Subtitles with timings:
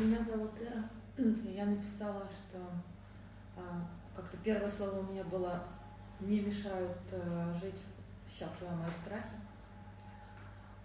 [0.00, 0.82] Меня зовут Ира.
[1.44, 2.58] Я написала, что
[3.54, 3.86] а,
[4.16, 5.62] как-то первое слово у меня было
[6.20, 7.82] «не мешают а, жить
[8.26, 9.34] счастливо мои страхи».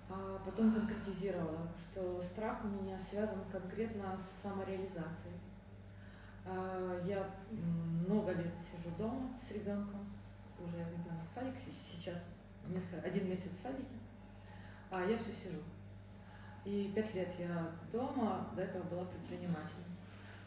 [0.10, 5.40] А потом конкретизировала, что страх у меня связан конкретно с самореализацией.
[6.46, 7.26] А, я
[7.56, 10.14] много лет сижу дома с ребенком,
[10.60, 12.22] уже ребенок в садике, сейчас
[12.68, 13.96] несколько, один месяц в садике,
[14.92, 15.60] а я все сижу.
[16.66, 19.86] И пять лет я дома, до этого была предпринимателем.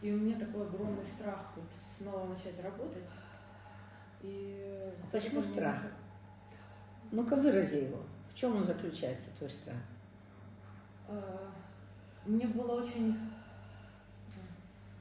[0.03, 1.65] И у меня такой огромный страх вот
[1.97, 3.05] снова начать работать.
[4.23, 5.77] И а почему страх?
[5.77, 5.93] Может...
[7.13, 8.03] Ну-ка вырази его.
[8.31, 9.77] В чем он заключается, твой страх?
[11.09, 11.51] А,
[12.27, 13.17] мне было очень...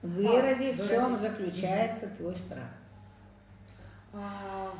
[0.03, 2.69] Вырази, а, в чем заключается твой страх.
[4.13, 4.71] А,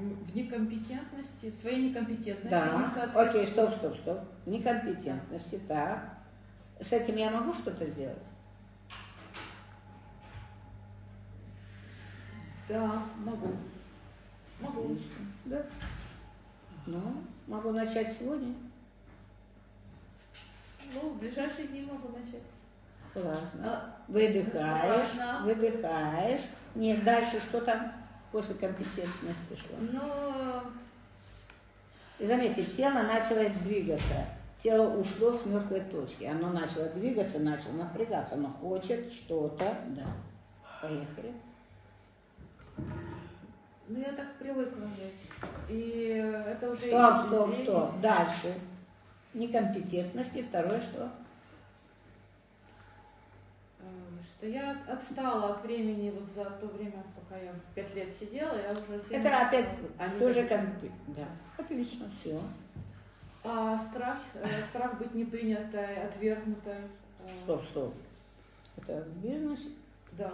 [0.00, 2.48] в некомпетентности, в своей некомпетентности.
[2.48, 4.20] Да, окей, стоп, стоп, стоп.
[4.46, 6.18] Некомпетентности, так.
[6.80, 8.16] С этим я могу что-то сделать?
[12.68, 13.48] Да, могу.
[14.60, 14.84] Могу.
[14.84, 15.26] Отлично.
[15.44, 15.62] Да.
[16.86, 17.00] Ну,
[17.46, 18.54] могу начать сегодня.
[20.94, 22.42] Ну, в ближайшие дни могу начать.
[23.12, 23.64] Классно.
[23.64, 26.42] А, выдыхаешь, выдыхаешь.
[26.74, 27.92] Нет, дальше что там
[28.32, 29.76] после компетентности шло?
[29.80, 30.62] Ну...
[32.18, 34.26] И заметьте, тело начало двигаться.
[34.58, 36.24] Тело ушло с мертвой точки.
[36.24, 38.34] Оно начало двигаться, начало напрягаться.
[38.34, 39.74] Оно хочет что-то.
[39.88, 40.06] Да.
[40.82, 41.32] Поехали.
[43.88, 45.14] Ну, я так привыкла жить.
[45.68, 46.82] И это уже...
[46.82, 48.00] Стоп, стоп, стоп.
[48.02, 48.54] Дальше.
[49.32, 50.42] Некомпетентности.
[50.42, 51.10] Второе что?
[53.78, 53.84] Э,
[54.36, 58.70] что я отстала от времени вот за то время, пока я пять лет сидела, я
[58.70, 59.02] уже...
[59.10, 61.16] Это опять они тоже компетентность.
[61.16, 61.26] Да,
[61.58, 62.40] отлично, все.
[63.42, 66.74] А страх, э, страх быть непринятой, отвергнутой.
[66.74, 67.94] Э, стоп, стоп.
[68.76, 69.70] Это в бизнесе?
[70.12, 70.32] Да.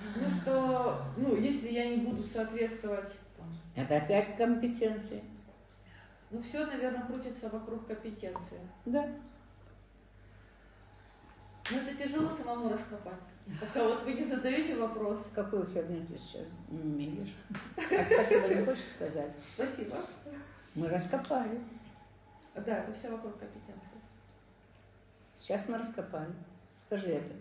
[0.00, 3.12] Ну что, ну, если я не буду соответствовать...
[3.36, 5.22] Там, это опять компетенции.
[6.30, 8.60] Ну, все, наверное, крутится вокруг компетенции.
[8.84, 9.06] Да.
[11.70, 13.20] Ну, это тяжело самому раскопать.
[13.60, 15.26] Пока вот вы не задаете вопрос.
[15.34, 17.34] Какую херню ты сейчас умеешь?
[17.76, 19.30] А спасибо не хочешь сказать?
[19.54, 19.96] Спасибо.
[20.74, 21.60] Мы раскопали.
[22.54, 23.98] Да, это все вокруг компетенции.
[25.38, 26.32] Сейчас мы раскопали.
[26.78, 27.34] Скажи это.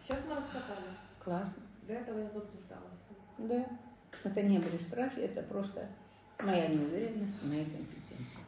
[0.00, 0.86] Сейчас мы раскопали.
[1.22, 1.62] Классно.
[1.86, 3.00] До этого я заблуждалась.
[3.38, 3.66] Да.
[4.24, 5.86] Это не были страхи, это просто
[6.38, 8.44] моя неуверенность, моя компетенция.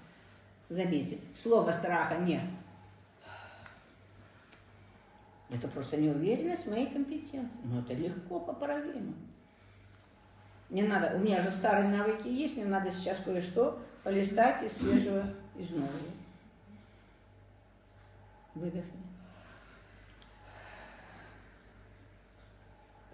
[0.68, 2.42] Заметьте, слова страха нет.
[5.50, 7.58] Это просто неуверенность в моей компетенции.
[7.64, 9.14] Но это легко поправимо.
[10.70, 15.24] Не надо, у меня же старые навыки есть, мне надо сейчас кое-что полистать из свежего,
[15.56, 15.90] из нового.
[18.54, 19.04] Выдохни.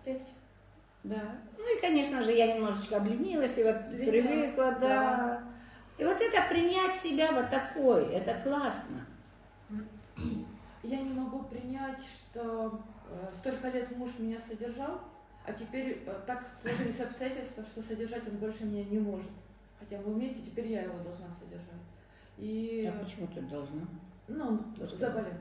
[0.07, 0.25] Легче.
[1.03, 1.23] Да.
[1.57, 4.79] Ну и, конечно же, я немножечко обленилась и вот привыкла, да.
[4.81, 5.43] да.
[5.99, 9.05] И вот это принять себя вот такой, это классно.
[10.83, 15.03] Я не могу принять, что э, столько лет муж меня содержал,
[15.47, 19.31] а теперь э, так сложились обстоятельства, что содержать он больше меня не может.
[19.79, 21.81] Хотя мы вместе, теперь я его должна содержать.
[22.39, 22.91] И...
[22.91, 23.83] А почему ты должна?
[24.29, 25.35] Ну, он заболел.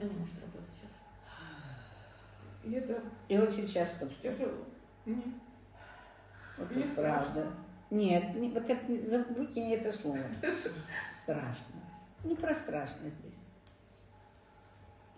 [0.00, 0.90] Он не может работать сейчас.
[2.64, 3.02] И это...
[3.28, 3.36] И
[3.84, 4.20] стоп, стоп.
[4.22, 4.64] Тяжело.
[6.56, 7.46] Вот это правда.
[7.90, 10.18] Нет, не, вот это, выкини это слово.
[11.14, 11.74] Страшно.
[12.22, 13.40] Не про страшно здесь.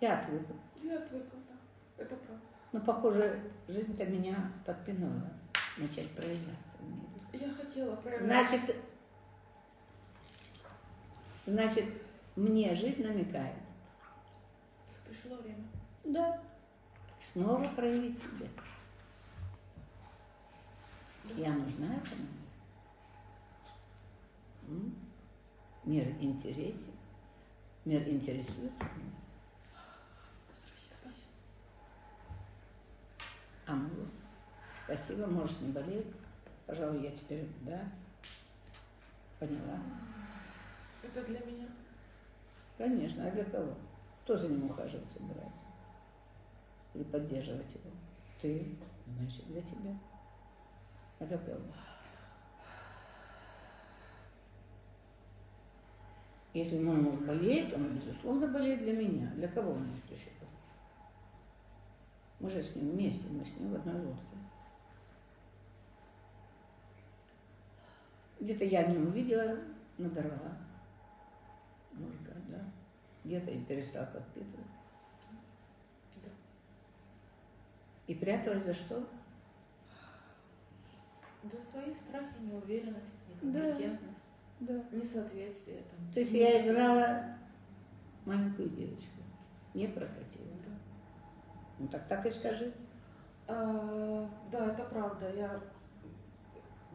[0.02, 0.56] Я отвыкла.
[0.82, 2.04] Я отвыкла, да.
[2.04, 2.44] Это правда.
[2.72, 5.32] Но, похоже, жизнь-то меня подпинула
[5.78, 7.46] начать проявляться в мире.
[7.46, 8.58] Я хотела проявляться.
[8.58, 8.76] Значит,
[11.46, 11.84] значит,
[12.36, 13.56] мне жизнь намекает.
[15.08, 15.64] Пришло время.
[16.04, 16.42] Да
[17.22, 18.46] снова проявить себя.
[21.36, 22.26] Я нужна этому.
[25.84, 26.92] Мир интересен.
[27.84, 29.12] Мир интересуется мной.
[33.72, 33.88] А мы,
[34.84, 36.06] спасибо, можешь не болеть.
[36.66, 37.80] Пожалуй, я теперь, да,
[39.40, 39.78] поняла.
[41.02, 41.66] Это для меня?
[42.76, 43.74] Конечно, а для кого?
[44.24, 45.62] Кто за ним ухаживать собирается?
[46.92, 47.90] или поддерживать его.
[48.42, 48.76] Ты,
[49.06, 49.98] значит, для тебя.
[51.18, 51.62] А для кого?
[56.52, 59.32] Если мой муж болеет, он, безусловно, болеет для меня.
[59.36, 60.61] Для кого он может еще болеть?
[62.42, 64.36] Мы же с ним вместе, мы с ним в одной лодке.
[68.40, 69.56] Где-то я не увидела,
[69.96, 70.58] надорвала.
[71.92, 72.58] Может, да.
[73.22, 74.66] где-то и перестал подпитывать.
[78.08, 79.06] И пряталась за что?
[81.44, 84.16] Да свои страхи, неуверенность, некомпетентность,
[84.60, 84.84] Да.
[84.90, 85.82] несоответствие.
[85.82, 87.36] Там, То есть я играла
[88.24, 89.22] маленькую девочку.
[89.74, 90.56] Не прокатила.
[90.66, 90.72] Да.
[91.82, 92.72] Ну так так и скажи.
[93.48, 95.28] А, да, это правда.
[95.34, 95.52] Я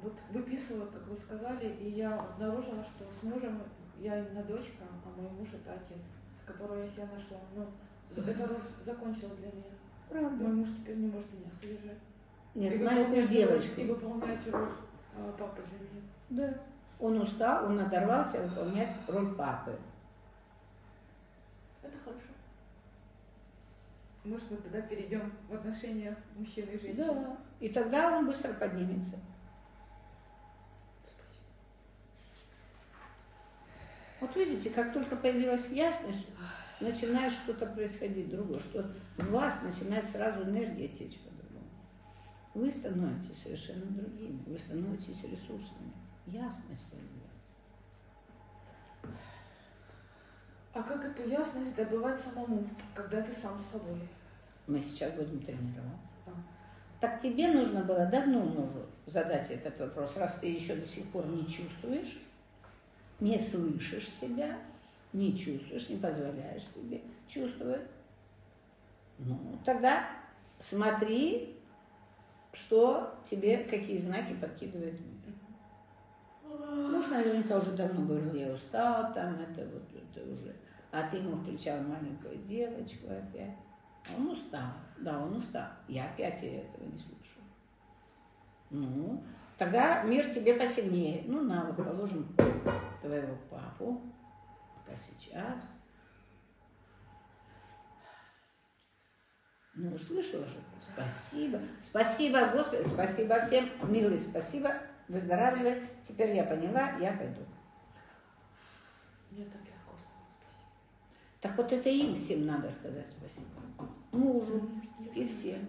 [0.01, 3.61] вот выписывала, как вы сказали, и я обнаружила, что с мужем
[3.99, 6.01] я именно дочка, а мой муж это отец,
[6.45, 7.37] которого я себе нашла.
[7.53, 7.67] Ну,
[8.15, 9.75] эта роль закончилась для меня.
[10.09, 10.43] Правда.
[10.45, 11.99] Мой муж теперь не может меня содержать.
[12.55, 13.81] Нет, И маленькую девочку.
[13.81, 14.69] И выполнять роль
[15.17, 16.01] а, папы для меня.
[16.29, 16.61] Да.
[16.99, 19.77] Он устал, он надорвался выполнять роль папы.
[21.83, 22.21] Это хорошо.
[24.27, 27.05] Может, мы тогда перейдем в отношения мужчины и женщины?
[27.05, 27.37] Да.
[27.61, 29.15] И тогда он быстро поднимется.
[31.01, 31.47] Спасибо.
[34.19, 36.27] Вот видите, как только появилась ясность,
[36.81, 41.69] начинает что-то происходить другое, что в вас начинает сразу энергия течь по-другому.
[42.53, 45.93] Вы становитесь совершенно другими, вы становитесь ресурсными.
[46.25, 47.17] Ясность появляется.
[50.73, 54.01] А как эту ясность добывать самому, когда ты сам с собой?
[54.67, 56.13] Мы сейчас будем тренироваться.
[56.99, 61.25] Так тебе нужно было давно мужу задать этот вопрос, раз ты еще до сих пор
[61.27, 62.19] не чувствуешь,
[63.19, 64.57] не слышишь себя,
[65.13, 67.87] не чувствуешь, не позволяешь себе чувствовать.
[69.19, 70.09] Ну, тогда
[70.57, 71.55] смотри,
[72.51, 75.17] что тебе, какие знаки подкидывает мир.
[76.43, 80.55] Муж наверняка уже давно говорил, я устал, там это вот это уже.
[80.91, 83.55] А ты ему включал маленькую девочку опять.
[84.15, 85.67] Он устал, да, он устал.
[85.87, 87.39] Я опять этого не слышу.
[88.69, 89.23] Ну,
[89.57, 91.23] тогда мир тебе посильнее.
[91.25, 92.27] Ну, на, вот положим
[93.01, 94.01] твоего папу.
[94.87, 95.63] А сейчас.
[99.75, 100.57] Ну, услышала же.
[100.81, 101.59] Спасибо.
[101.79, 102.83] Спасибо, Господи.
[102.83, 103.69] Спасибо всем.
[103.89, 104.73] Милый, спасибо.
[105.07, 105.83] Выздоравливай.
[106.03, 107.41] Теперь я поняла, я пойду.
[109.31, 109.76] Мне так.
[111.41, 113.47] Так вот это им всем надо сказать спасибо.
[114.11, 114.69] Мужу
[115.15, 115.59] и всем.